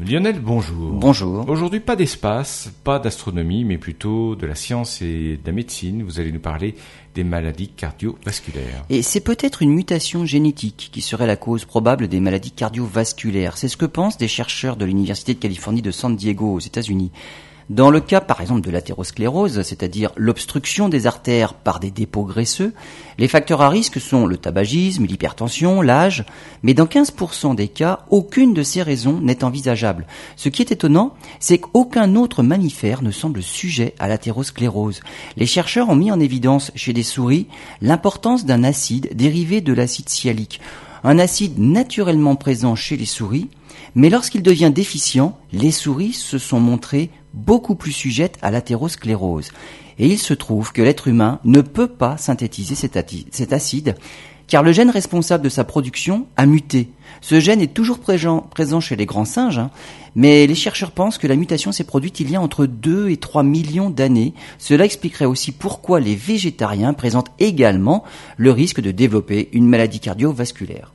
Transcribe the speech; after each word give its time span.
Lionel, 0.00 0.40
bonjour. 0.40 0.92
Bonjour. 0.92 1.46
Aujourd'hui, 1.48 1.80
pas 1.80 1.94
d'espace, 1.94 2.72
pas 2.84 2.98
d'astronomie, 2.98 3.64
mais 3.64 3.76
plutôt 3.76 4.34
de 4.34 4.46
la 4.46 4.54
science 4.54 5.02
et 5.02 5.36
de 5.36 5.46
la 5.46 5.52
médecine. 5.52 6.02
Vous 6.02 6.18
allez 6.18 6.32
nous 6.32 6.40
parler 6.40 6.74
des 7.14 7.22
maladies 7.22 7.68
cardiovasculaires. 7.68 8.84
Et 8.88 9.02
c'est 9.02 9.20
peut-être 9.20 9.60
une 9.60 9.74
mutation 9.74 10.24
génétique 10.24 10.88
qui 10.90 11.02
serait 11.02 11.26
la 11.26 11.36
cause 11.36 11.66
probable 11.66 12.08
des 12.08 12.20
maladies 12.20 12.50
cardiovasculaires. 12.50 13.58
C'est 13.58 13.68
ce 13.68 13.76
que 13.76 13.84
pensent 13.84 14.16
des 14.16 14.28
chercheurs 14.28 14.76
de 14.76 14.86
l'Université 14.86 15.34
de 15.34 15.38
Californie 15.38 15.82
de 15.82 15.90
San 15.90 16.16
Diego 16.16 16.54
aux 16.54 16.60
États-Unis. 16.60 17.10
Dans 17.70 17.92
le 17.92 18.00
cas, 18.00 18.20
par 18.20 18.40
exemple, 18.40 18.62
de 18.62 18.70
l'athérosclérose, 18.72 19.62
c'est-à-dire 19.62 20.10
l'obstruction 20.16 20.88
des 20.88 21.06
artères 21.06 21.54
par 21.54 21.78
des 21.78 21.92
dépôts 21.92 22.24
graisseux, 22.24 22.74
les 23.16 23.28
facteurs 23.28 23.62
à 23.62 23.68
risque 23.68 24.00
sont 24.00 24.26
le 24.26 24.36
tabagisme, 24.36 25.06
l'hypertension, 25.06 25.80
l'âge, 25.80 26.24
mais 26.64 26.74
dans 26.74 26.86
15% 26.86 27.54
des 27.54 27.68
cas, 27.68 28.00
aucune 28.10 28.54
de 28.54 28.64
ces 28.64 28.82
raisons 28.82 29.20
n'est 29.20 29.44
envisageable. 29.44 30.08
Ce 30.34 30.48
qui 30.48 30.62
est 30.62 30.72
étonnant, 30.72 31.14
c'est 31.38 31.58
qu'aucun 31.58 32.16
autre 32.16 32.42
mammifère 32.42 33.02
ne 33.02 33.12
semble 33.12 33.40
sujet 33.40 33.94
à 34.00 34.08
l'athérosclérose. 34.08 35.00
Les 35.36 35.46
chercheurs 35.46 35.90
ont 35.90 35.96
mis 35.96 36.10
en 36.10 36.18
évidence 36.18 36.72
chez 36.74 36.92
des 36.92 37.04
souris 37.04 37.46
l'importance 37.82 38.46
d'un 38.46 38.64
acide 38.64 39.10
dérivé 39.14 39.60
de 39.60 39.72
l'acide 39.72 40.08
sialique 40.08 40.60
un 41.04 41.18
acide 41.18 41.58
naturellement 41.58 42.36
présent 42.36 42.74
chez 42.74 42.96
les 42.96 43.06
souris, 43.06 43.48
mais 43.94 44.10
lorsqu'il 44.10 44.42
devient 44.42 44.72
déficient, 44.74 45.38
les 45.52 45.70
souris 45.70 46.12
se 46.12 46.38
sont 46.38 46.60
montrées 46.60 47.10
beaucoup 47.34 47.74
plus 47.74 47.92
sujettes 47.92 48.38
à 48.42 48.50
l'athérosclérose. 48.50 49.50
Et 49.98 50.06
il 50.06 50.18
se 50.18 50.34
trouve 50.34 50.72
que 50.72 50.82
l'être 50.82 51.08
humain 51.08 51.40
ne 51.44 51.60
peut 51.60 51.88
pas 51.88 52.16
synthétiser 52.16 52.74
cet 52.74 53.52
acide, 53.52 53.96
car 54.50 54.62
le 54.62 54.72
gène 54.72 54.90
responsable 54.90 55.44
de 55.44 55.48
sa 55.48 55.64
production 55.64 56.26
a 56.36 56.46
muté. 56.46 56.88
Ce 57.20 57.38
gène 57.38 57.60
est 57.60 57.74
toujours 57.74 57.98
présent, 58.00 58.80
chez 58.80 58.96
les 58.96 59.06
grands 59.06 59.24
singes, 59.24 59.58
hein, 59.58 59.70
mais 60.14 60.46
les 60.46 60.54
chercheurs 60.54 60.90
pensent 60.90 61.18
que 61.18 61.26
la 61.26 61.36
mutation 61.36 61.70
s'est 61.70 61.84
produite 61.84 62.18
il 62.18 62.30
y 62.30 62.36
a 62.36 62.40
entre 62.40 62.66
2 62.66 63.10
et 63.10 63.18
3 63.18 63.42
millions 63.42 63.90
d'années. 63.90 64.34
Cela 64.58 64.86
expliquerait 64.86 65.26
aussi 65.26 65.52
pourquoi 65.52 66.00
les 66.00 66.16
végétariens 66.16 66.94
présentent 66.94 67.30
également 67.38 68.04
le 68.38 68.50
risque 68.50 68.80
de 68.80 68.90
développer 68.90 69.50
une 69.52 69.68
maladie 69.68 70.00
cardiovasculaire. 70.00 70.88